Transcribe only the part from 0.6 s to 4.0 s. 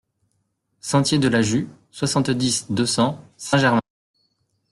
Sentier de la Jus, soixante-dix, deux cents Saint-Germain